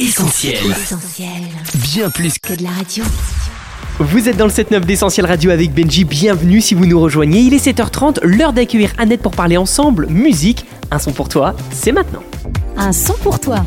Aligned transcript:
Essentiel. 0.00 0.56
Bien 1.74 2.08
plus 2.08 2.38
que 2.38 2.54
de 2.54 2.62
la 2.62 2.70
radio. 2.70 3.04
Vous 3.98 4.30
êtes 4.30 4.38
dans 4.38 4.46
le 4.46 4.50
7-9 4.50 4.80
d'Essentiel 4.80 5.26
Radio 5.26 5.50
avec 5.50 5.74
Benji, 5.74 6.04
bienvenue 6.04 6.62
si 6.62 6.74
vous 6.74 6.86
nous 6.86 6.98
rejoignez. 6.98 7.40
Il 7.40 7.52
est 7.52 7.66
7h30, 7.66 8.20
l'heure 8.22 8.54
d'accueillir 8.54 8.94
Annette 8.96 9.20
pour 9.20 9.32
parler 9.32 9.58
ensemble 9.58 10.06
musique. 10.06 10.64
Un 10.90 10.98
son 10.98 11.12
pour 11.12 11.28
toi, 11.28 11.54
c'est 11.70 11.92
maintenant. 11.92 12.22
Un 12.78 12.92
son 12.92 13.12
pour 13.12 13.40
toi. 13.40 13.62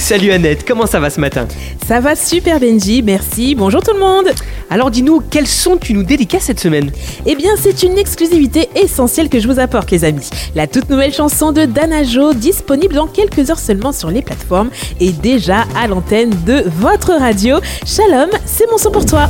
Salut 0.00 0.32
Annette, 0.32 0.66
comment 0.66 0.86
ça 0.86 0.98
va 0.98 1.08
ce 1.10 1.20
matin 1.20 1.46
Ça 1.86 2.00
va 2.00 2.16
super 2.16 2.58
Benji, 2.58 3.02
merci. 3.02 3.54
Bonjour 3.54 3.80
tout 3.82 3.92
le 3.92 4.00
monde. 4.00 4.30
Alors 4.68 4.90
dis-nous, 4.90 5.22
quel 5.30 5.46
son 5.46 5.76
tu 5.76 5.92
nous 5.92 6.02
dédicaces 6.02 6.44
cette 6.44 6.58
semaine 6.58 6.90
Eh 7.26 7.36
bien, 7.36 7.50
c'est 7.56 7.84
une 7.84 7.96
exclusivité 7.96 8.70
essentielle 8.74 9.28
que 9.28 9.38
je 9.38 9.46
vous 9.46 9.60
apporte 9.60 9.90
les 9.92 10.04
amis. 10.04 10.28
La 10.56 10.66
toute 10.66 10.88
nouvelle 10.90 11.12
chanson 11.12 11.52
de 11.52 11.64
Danajo, 11.64 12.32
disponible 12.32 12.94
dans 12.94 13.06
quelques 13.06 13.50
heures 13.50 13.58
seulement 13.58 13.92
sur 13.92 14.10
les 14.10 14.22
plateformes 14.22 14.70
et 14.98 15.12
déjà 15.12 15.64
à 15.76 15.86
l'antenne 15.86 16.30
de 16.44 16.64
votre 16.80 17.12
radio. 17.12 17.58
Shalom, 17.84 18.30
c'est 18.46 18.68
mon 18.68 18.78
son 18.78 18.90
pour 18.90 19.04
toi. 19.04 19.28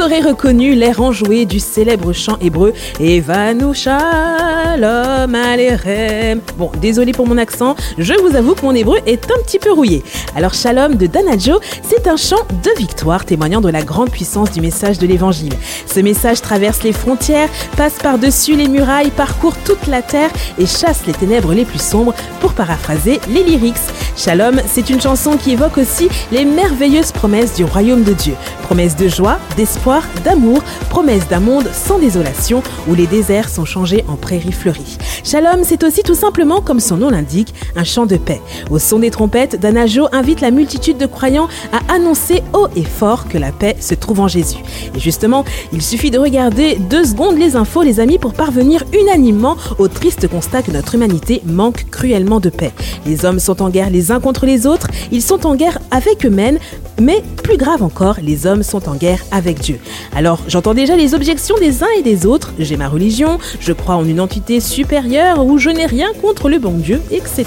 Vous 0.00 0.06
aurez 0.06 0.22
reconnu 0.22 0.74
l'air 0.74 1.02
enjoué 1.02 1.44
du 1.44 1.60
célèbre 1.60 2.14
chant 2.14 2.38
hébreu 2.40 2.72
Evanu 3.00 3.74
Shalom 3.74 5.34
Alerem. 5.34 6.40
Bon, 6.56 6.70
désolé 6.80 7.12
pour 7.12 7.26
mon 7.26 7.36
accent, 7.36 7.76
je 7.98 8.14
vous 8.14 8.34
avoue 8.34 8.54
que 8.54 8.62
mon 8.62 8.74
hébreu 8.74 8.96
est 9.04 9.24
un 9.24 9.42
petit 9.44 9.58
peu 9.58 9.70
rouillé. 9.70 10.02
Alors 10.34 10.54
Shalom 10.54 10.94
de 10.94 11.06
Danajo, 11.06 11.60
c'est 11.82 12.08
un 12.08 12.16
chant 12.16 12.40
de 12.62 12.70
victoire 12.78 13.26
témoignant 13.26 13.60
de 13.60 13.68
la 13.68 13.82
grande 13.82 14.10
puissance 14.10 14.50
du 14.52 14.62
message 14.62 14.98
de 14.98 15.06
l'évangile. 15.06 15.52
Ce 15.84 16.00
message 16.00 16.40
traverse 16.40 16.82
les 16.82 16.94
frontières, 16.94 17.50
passe 17.76 17.98
par-dessus 18.02 18.56
les 18.56 18.68
murailles, 18.68 19.10
parcourt 19.10 19.56
toute 19.66 19.86
la 19.86 20.00
terre 20.00 20.30
et 20.58 20.64
chasse 20.64 21.02
les 21.06 21.12
ténèbres 21.12 21.52
les 21.52 21.66
plus 21.66 21.82
sombres, 21.82 22.14
pour 22.40 22.54
paraphraser 22.54 23.20
les 23.28 23.42
lyrics. 23.42 23.76
Shalom, 24.16 24.62
c'est 24.66 24.88
une 24.88 25.00
chanson 25.00 25.36
qui 25.36 25.52
évoque 25.52 25.76
aussi 25.76 26.08
les 26.32 26.46
merveilleuses 26.46 27.12
promesses 27.12 27.54
du 27.54 27.64
royaume 27.64 28.02
de 28.02 28.14
Dieu. 28.14 28.34
Promesses 28.62 28.96
de 28.96 29.08
joie, 29.08 29.38
d'espoir 29.58 29.89
d'amour, 30.24 30.62
promesse 30.88 31.26
d'un 31.28 31.40
monde 31.40 31.68
sans 31.72 31.98
désolation 31.98 32.62
où 32.88 32.94
les 32.94 33.06
déserts 33.06 33.48
sont 33.48 33.64
changés 33.64 34.04
en 34.08 34.14
prairies 34.14 34.52
fleuries. 34.52 34.98
Shalom, 35.24 35.64
c'est 35.64 35.82
aussi 35.82 36.02
tout 36.02 36.14
simplement, 36.14 36.60
comme 36.60 36.80
son 36.80 36.96
nom 36.96 37.10
l'indique, 37.10 37.54
un 37.76 37.84
chant 37.84 38.06
de 38.06 38.16
paix. 38.16 38.40
Au 38.70 38.78
son 38.78 39.00
des 39.00 39.10
trompettes, 39.10 39.58
Danajo 39.60 40.06
invite 40.12 40.40
la 40.40 40.50
multitude 40.50 40.98
de 40.98 41.06
croyants 41.06 41.48
à 41.72 41.94
annoncer 41.94 42.42
haut 42.52 42.68
et 42.76 42.84
fort 42.84 43.28
que 43.28 43.38
la 43.38 43.52
paix 43.52 43.76
se 43.80 43.94
trouve 43.94 44.20
en 44.20 44.28
Jésus. 44.28 44.58
Et 44.94 45.00
justement, 45.00 45.44
il 45.72 45.82
suffit 45.82 46.10
de 46.10 46.18
regarder 46.18 46.76
deux 46.76 47.04
secondes 47.04 47.38
les 47.38 47.56
infos, 47.56 47.82
les 47.82 48.00
amis, 48.00 48.18
pour 48.18 48.34
parvenir 48.34 48.84
unanimement 48.92 49.56
au 49.78 49.88
triste 49.88 50.28
constat 50.28 50.62
que 50.62 50.70
notre 50.70 50.94
humanité 50.94 51.42
manque 51.44 51.86
cruellement 51.90 52.40
de 52.40 52.50
paix. 52.50 52.72
Les 53.06 53.24
hommes 53.24 53.40
sont 53.40 53.62
en 53.62 53.70
guerre 53.70 53.90
les 53.90 54.12
uns 54.12 54.20
contre 54.20 54.46
les 54.46 54.66
autres, 54.66 54.88
ils 55.12 55.22
sont 55.22 55.46
en 55.46 55.54
guerre 55.54 55.78
avec 55.90 56.24
eux-mêmes, 56.26 56.58
mais 57.00 57.22
plus 57.42 57.56
grave 57.56 57.82
encore, 57.82 58.16
les 58.22 58.46
hommes 58.46 58.62
sont 58.62 58.88
en 58.88 58.94
guerre 58.94 59.24
avec 59.30 59.60
Dieu. 59.60 59.78
Alors, 60.14 60.40
j'entends 60.48 60.74
déjà 60.74 60.96
les 60.96 61.14
objections 61.14 61.56
des 61.58 61.82
uns 61.82 61.88
et 61.98 62.02
des 62.02 62.26
autres. 62.26 62.52
J'ai 62.58 62.76
ma 62.76 62.88
religion, 62.88 63.38
je 63.58 63.72
crois 63.72 63.96
en 63.96 64.04
une 64.04 64.20
entité 64.20 64.60
supérieure 64.60 65.44
ou 65.44 65.58
je 65.58 65.70
n'ai 65.70 65.86
rien 65.86 66.08
contre 66.20 66.48
le 66.48 66.58
bon 66.58 66.72
Dieu, 66.72 67.00
etc. 67.10 67.44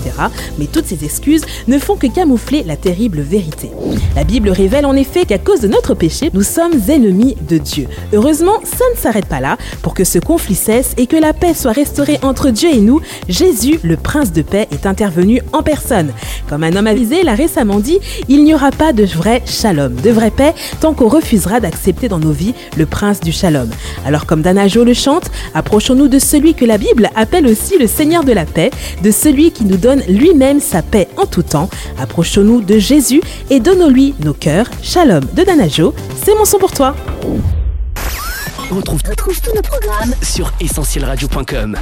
Mais 0.57 0.65
toutes 0.65 0.85
ces 0.85 1.05
excuses 1.05 1.43
ne 1.67 1.77
font 1.77 1.95
que 1.95 2.07
camoufler 2.07 2.63
la 2.63 2.75
terrible 2.75 3.21
vérité. 3.21 3.69
La 4.15 4.23
Bible 4.23 4.49
révèle 4.49 4.85
en 4.85 4.95
effet 4.95 5.25
qu'à 5.25 5.37
cause 5.37 5.61
de 5.61 5.67
notre 5.67 5.93
péché, 5.93 6.29
nous 6.33 6.43
sommes 6.43 6.73
ennemis 6.89 7.35
de 7.47 7.57
Dieu. 7.57 7.87
Heureusement, 8.13 8.59
ça 8.63 8.85
ne 8.93 8.99
s'arrête 8.99 9.27
pas 9.27 9.39
là. 9.39 9.57
Pour 9.81 9.93
que 9.93 10.03
ce 10.03 10.19
conflit 10.19 10.55
cesse 10.55 10.93
et 10.97 11.07
que 11.07 11.15
la 11.15 11.33
paix 11.33 11.53
soit 11.53 11.71
restaurée 11.71 12.19
entre 12.23 12.49
Dieu 12.49 12.69
et 12.73 12.81
nous, 12.81 13.01
Jésus, 13.29 13.79
le 13.83 13.97
prince 13.97 14.31
de 14.31 14.41
paix, 14.41 14.67
est 14.71 14.85
intervenu 14.85 15.41
en 15.51 15.63
personne. 15.63 16.11
Comme 16.53 16.65
un 16.65 16.75
homme 16.75 16.85
avisé 16.85 17.23
l'a 17.23 17.33
récemment 17.33 17.79
dit, 17.79 17.97
il 18.27 18.43
n'y 18.43 18.53
aura 18.53 18.69
pas 18.69 18.93
de 18.93 19.05
vrai 19.05 19.41
shalom, 19.47 19.95
de 19.95 20.11
vraie 20.11 20.29
paix, 20.29 20.53
tant 20.81 20.93
qu'on 20.93 21.07
refusera 21.07 21.59
d'accepter 21.59 22.09
dans 22.09 22.19
nos 22.19 22.31
vies 22.31 22.53
le 22.77 22.85
prince 22.85 23.21
du 23.21 23.31
shalom. 23.31 23.71
Alors 24.05 24.27
comme 24.27 24.43
Danajo 24.43 24.83
le 24.83 24.93
chante, 24.93 25.31
approchons-nous 25.55 26.07
de 26.07 26.19
celui 26.19 26.53
que 26.53 26.63
la 26.63 26.77
Bible 26.77 27.09
appelle 27.15 27.47
aussi 27.47 27.79
le 27.79 27.87
Seigneur 27.87 28.23
de 28.23 28.33
la 28.33 28.45
paix, 28.45 28.69
de 29.01 29.09
celui 29.09 29.49
qui 29.49 29.65
nous 29.65 29.77
donne 29.77 30.03
lui-même 30.07 30.59
sa 30.59 30.83
paix 30.83 31.07
en 31.17 31.25
tout 31.25 31.41
temps. 31.41 31.71
Approchons-nous 31.99 32.61
de 32.61 32.77
Jésus 32.77 33.23
et 33.49 33.59
donnons-lui 33.59 34.13
nos 34.23 34.33
cœurs. 34.33 34.69
Shalom 34.83 35.23
de 35.33 35.43
Danajo, 35.43 35.95
c'est 36.23 36.35
mon 36.35 36.45
son 36.45 36.59
pour 36.59 36.71
toi. 36.71 36.95
On 38.71 38.79
tous 38.79 39.55
nos 39.55 39.61
programmes 39.63 40.13
sur 40.21 40.53
essentielradio.com. 40.61 41.79